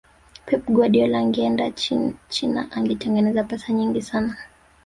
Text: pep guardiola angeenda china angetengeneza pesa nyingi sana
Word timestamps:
pep 0.45 0.63
guardiola 0.75 1.17
angeenda 1.19 1.71
china 2.29 2.67
angetengeneza 2.71 3.43
pesa 3.43 3.73
nyingi 3.73 4.01
sana 4.01 4.37